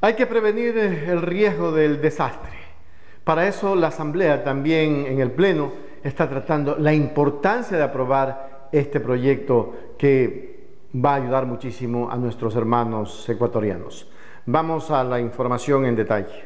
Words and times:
Hay 0.00 0.12
que 0.12 0.26
prevenir 0.26 0.76
el 0.76 1.22
riesgo 1.22 1.72
del 1.72 2.02
desastre. 2.02 2.52
Para 3.24 3.48
eso 3.48 3.74
la 3.74 3.88
Asamblea 3.88 4.44
también 4.44 5.06
en 5.06 5.20
el 5.20 5.30
Pleno 5.30 5.72
está 6.02 6.28
tratando 6.28 6.76
la 6.78 6.92
importancia 6.92 7.78
de 7.78 7.82
aprobar 7.82 8.68
este 8.72 9.00
proyecto 9.00 9.74
que 9.96 10.66
va 10.94 11.12
a 11.12 11.16
ayudar 11.16 11.46
muchísimo 11.46 12.10
a 12.10 12.16
nuestros 12.16 12.54
hermanos 12.56 13.26
ecuatorianos. 13.26 14.06
Vamos 14.44 14.90
a 14.90 15.02
la 15.02 15.18
información 15.18 15.86
en 15.86 15.96
detalle. 15.96 16.44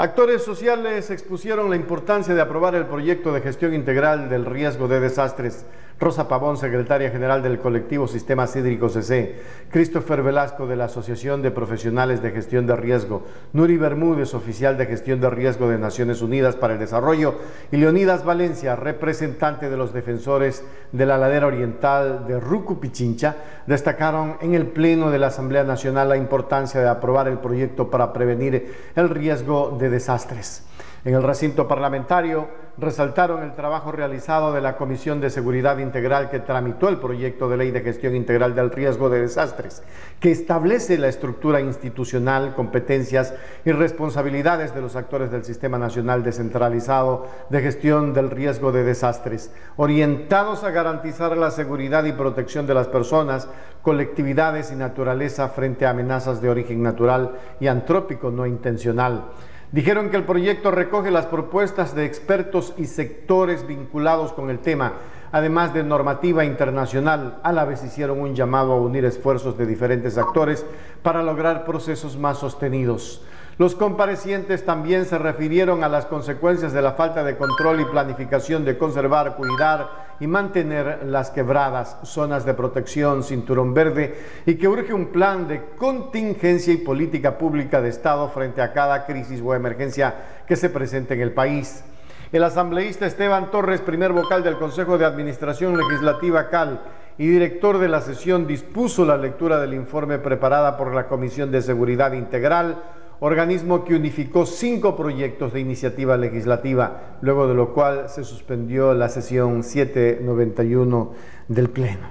Actores 0.00 0.42
sociales 0.42 1.10
expusieron 1.10 1.68
la 1.68 1.76
importancia 1.76 2.34
de 2.34 2.40
aprobar 2.40 2.74
el 2.74 2.86
proyecto 2.86 3.34
de 3.34 3.42
gestión 3.42 3.74
integral 3.74 4.30
del 4.30 4.46
riesgo 4.46 4.88
de 4.88 4.98
desastres. 4.98 5.66
Rosa 6.00 6.28
Pavón, 6.28 6.56
secretaria 6.56 7.10
general 7.10 7.42
del 7.42 7.58
colectivo 7.58 8.08
Sistemas 8.08 8.56
Hídricos 8.56 8.94
CC, 8.94 9.36
Christopher 9.70 10.22
Velasco 10.22 10.66
de 10.66 10.74
la 10.74 10.86
Asociación 10.86 11.42
de 11.42 11.50
Profesionales 11.50 12.22
de 12.22 12.30
Gestión 12.30 12.66
de 12.66 12.74
Riesgo, 12.74 13.26
Nuri 13.52 13.76
Bermúdez, 13.76 14.32
oficial 14.32 14.78
de 14.78 14.86
gestión 14.86 15.20
de 15.20 15.28
riesgo 15.28 15.68
de 15.68 15.76
Naciones 15.76 16.22
Unidas 16.22 16.56
para 16.56 16.72
el 16.72 16.78
Desarrollo, 16.78 17.34
y 17.70 17.76
Leonidas 17.76 18.24
Valencia, 18.24 18.76
representante 18.76 19.68
de 19.68 19.76
los 19.76 19.92
defensores 19.92 20.64
de 20.90 21.04
la 21.04 21.18
ladera 21.18 21.48
oriental 21.48 22.26
de 22.26 22.40
Rucu 22.40 22.80
Pichincha, 22.80 23.36
destacaron 23.66 24.38
en 24.40 24.54
el 24.54 24.68
Pleno 24.68 25.10
de 25.10 25.18
la 25.18 25.26
Asamblea 25.26 25.64
Nacional 25.64 26.08
la 26.08 26.16
importancia 26.16 26.80
de 26.80 26.88
aprobar 26.88 27.28
el 27.28 27.40
proyecto 27.40 27.90
para 27.90 28.14
prevenir 28.14 28.74
el 28.96 29.10
riesgo 29.10 29.76
de 29.78 29.90
desastres. 29.90 30.62
En 31.04 31.14
el 31.14 31.22
recinto 31.22 31.68
parlamentario 31.68 32.48
resaltaron 32.78 33.42
el 33.42 33.54
trabajo 33.54 33.92
realizado 33.92 34.52
de 34.52 34.60
la 34.60 34.76
Comisión 34.76 35.20
de 35.20 35.30
Seguridad 35.30 35.78
Integral 35.78 36.30
que 36.30 36.40
tramitó 36.40 36.88
el 36.88 36.98
proyecto 36.98 37.48
de 37.48 37.56
ley 37.56 37.70
de 37.70 37.80
gestión 37.80 38.14
integral 38.14 38.54
del 38.54 38.70
riesgo 38.70 39.10
de 39.10 39.20
desastres, 39.20 39.82
que 40.18 40.30
establece 40.30 40.98
la 40.98 41.08
estructura 41.08 41.60
institucional, 41.60 42.54
competencias 42.54 43.34
y 43.64 43.72
responsabilidades 43.72 44.74
de 44.74 44.80
los 44.80 44.96
actores 44.96 45.30
del 45.30 45.44
Sistema 45.44 45.78
Nacional 45.78 46.22
Descentralizado 46.22 47.26
de 47.48 47.60
Gestión 47.60 48.14
del 48.14 48.30
Riesgo 48.30 48.72
de 48.72 48.84
Desastres, 48.84 49.52
orientados 49.76 50.64
a 50.64 50.70
garantizar 50.70 51.36
la 51.36 51.50
seguridad 51.50 52.04
y 52.04 52.12
protección 52.12 52.66
de 52.66 52.74
las 52.74 52.88
personas, 52.88 53.48
colectividades 53.82 54.72
y 54.72 54.76
naturaleza 54.76 55.48
frente 55.48 55.86
a 55.86 55.90
amenazas 55.90 56.40
de 56.40 56.50
origen 56.50 56.82
natural 56.82 57.32
y 57.60 57.66
antrópico 57.66 58.30
no 58.30 58.46
intencional. 58.46 59.24
Dijeron 59.72 60.10
que 60.10 60.16
el 60.16 60.24
proyecto 60.24 60.72
recoge 60.72 61.12
las 61.12 61.26
propuestas 61.26 61.94
de 61.94 62.04
expertos 62.04 62.74
y 62.76 62.86
sectores 62.86 63.66
vinculados 63.68 64.32
con 64.32 64.50
el 64.50 64.58
tema, 64.58 64.94
además 65.30 65.72
de 65.72 65.84
normativa 65.84 66.44
internacional. 66.44 67.38
A 67.44 67.52
la 67.52 67.64
vez 67.64 67.84
hicieron 67.84 68.20
un 68.20 68.34
llamado 68.34 68.72
a 68.72 68.80
unir 68.80 69.04
esfuerzos 69.04 69.56
de 69.56 69.66
diferentes 69.66 70.18
actores 70.18 70.66
para 71.04 71.22
lograr 71.22 71.64
procesos 71.64 72.18
más 72.18 72.38
sostenidos. 72.38 73.22
Los 73.60 73.74
comparecientes 73.74 74.64
también 74.64 75.04
se 75.04 75.18
refirieron 75.18 75.84
a 75.84 75.88
las 75.90 76.06
consecuencias 76.06 76.72
de 76.72 76.80
la 76.80 76.92
falta 76.92 77.22
de 77.22 77.36
control 77.36 77.82
y 77.82 77.84
planificación 77.84 78.64
de 78.64 78.78
conservar, 78.78 79.36
cuidar 79.36 80.16
y 80.18 80.26
mantener 80.26 81.00
las 81.04 81.30
quebradas, 81.30 81.98
zonas 82.02 82.46
de 82.46 82.54
protección, 82.54 83.22
cinturón 83.22 83.74
verde 83.74 84.16
y 84.46 84.54
que 84.54 84.66
urge 84.66 84.94
un 84.94 85.08
plan 85.08 85.46
de 85.46 85.62
contingencia 85.76 86.72
y 86.72 86.78
política 86.78 87.36
pública 87.36 87.82
de 87.82 87.90
Estado 87.90 88.30
frente 88.30 88.62
a 88.62 88.72
cada 88.72 89.04
crisis 89.04 89.42
o 89.44 89.54
emergencia 89.54 90.14
que 90.48 90.56
se 90.56 90.70
presente 90.70 91.12
en 91.12 91.20
el 91.20 91.32
país. 91.32 91.84
El 92.32 92.44
asambleísta 92.44 93.04
Esteban 93.04 93.50
Torres, 93.50 93.82
primer 93.82 94.14
vocal 94.14 94.42
del 94.42 94.56
Consejo 94.56 94.96
de 94.96 95.04
Administración 95.04 95.76
Legislativa 95.76 96.48
CAL 96.48 96.80
y 97.18 97.26
director 97.26 97.76
de 97.76 97.88
la 97.88 98.00
sesión, 98.00 98.46
dispuso 98.46 99.04
la 99.04 99.18
lectura 99.18 99.60
del 99.60 99.74
informe 99.74 100.18
preparada 100.18 100.78
por 100.78 100.94
la 100.94 101.08
Comisión 101.08 101.50
de 101.50 101.60
Seguridad 101.60 102.14
Integral 102.14 102.82
organismo 103.20 103.84
que 103.84 103.94
unificó 103.94 104.46
cinco 104.46 104.96
proyectos 104.96 105.52
de 105.52 105.60
iniciativa 105.60 106.16
legislativa, 106.16 107.18
luego 107.20 107.46
de 107.46 107.54
lo 107.54 107.72
cual 107.74 108.08
se 108.08 108.24
suspendió 108.24 108.94
la 108.94 109.08
sesión 109.08 109.62
791 109.62 111.12
del 111.48 111.68
Pleno. 111.68 112.08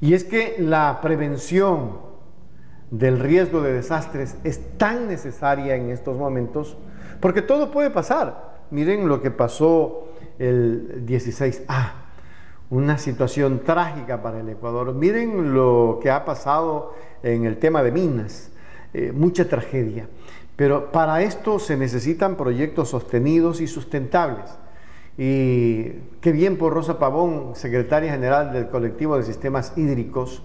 Y 0.00 0.14
es 0.14 0.24
que 0.24 0.56
la 0.58 0.98
prevención 1.00 2.00
del 2.90 3.20
riesgo 3.20 3.62
de 3.62 3.72
desastres 3.72 4.36
es 4.42 4.76
tan 4.76 5.06
necesaria 5.06 5.76
en 5.76 5.90
estos 5.90 6.18
momentos, 6.18 6.76
porque 7.20 7.40
todo 7.40 7.70
puede 7.70 7.90
pasar. 7.90 8.60
Miren 8.70 9.08
lo 9.08 9.22
que 9.22 9.30
pasó 9.30 10.08
el 10.38 11.06
16A, 11.06 11.92
una 12.70 12.98
situación 12.98 13.60
trágica 13.60 14.20
para 14.20 14.40
el 14.40 14.48
Ecuador. 14.48 14.92
Miren 14.94 15.54
lo 15.54 16.00
que 16.02 16.10
ha 16.10 16.24
pasado 16.24 16.94
en 17.22 17.44
el 17.44 17.58
tema 17.58 17.82
de 17.84 17.92
minas 17.92 18.51
eh, 18.94 19.12
mucha 19.12 19.48
tragedia. 19.48 20.08
Pero 20.56 20.92
para 20.92 21.22
esto 21.22 21.58
se 21.58 21.76
necesitan 21.76 22.36
proyectos 22.36 22.90
sostenidos 22.90 23.60
y 23.60 23.66
sustentables. 23.66 24.58
Y 25.18 25.84
qué 26.20 26.32
bien 26.32 26.56
por 26.56 26.72
Rosa 26.72 26.98
Pavón, 26.98 27.54
secretaria 27.54 28.12
general 28.12 28.52
del 28.52 28.68
colectivo 28.68 29.16
de 29.16 29.24
sistemas 29.24 29.72
hídricos, 29.76 30.42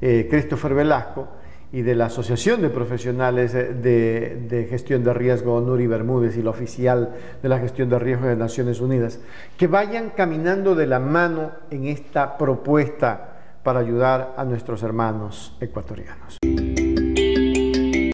eh, 0.00 0.26
Christopher 0.30 0.74
Velasco, 0.74 1.28
y 1.72 1.82
de 1.82 1.94
la 1.94 2.06
Asociación 2.06 2.62
de 2.62 2.70
Profesionales 2.70 3.52
de, 3.52 4.46
de, 4.48 4.66
Gestión 4.68 5.04
de 5.04 5.14
Riesgo, 5.14 5.60
Nuri 5.60 5.86
Bermúdez, 5.86 6.36
y 6.36 6.42
la 6.42 6.50
oficial 6.50 7.14
de 7.40 7.48
la 7.48 7.58
Gestión 7.60 7.88
de 7.88 7.98
Riesgo 7.98 8.26
de 8.26 8.34
Naciones 8.34 8.80
Unidas, 8.80 9.20
que 9.56 9.68
vayan 9.68 10.10
caminando 10.10 10.74
de 10.74 10.86
la 10.86 10.98
mano 10.98 11.52
en 11.70 11.86
esta 11.86 12.36
propuesta 12.36 13.60
para 13.62 13.80
ayudar 13.80 14.34
a 14.36 14.44
nuestros 14.44 14.82
hermanos 14.82 15.56
ecuatorianos. 15.60 16.39